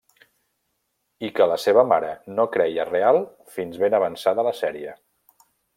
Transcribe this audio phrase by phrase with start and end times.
[1.27, 2.09] I que la seva mare
[2.39, 3.21] no creia real
[3.59, 5.01] fins ben avançada la sèrie.